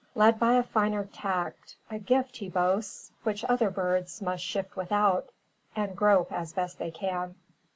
[0.15, 5.29] Led by a finer tact, a gift He boasts, which other birds must shift Without,
[5.75, 7.35] and grope as best they can."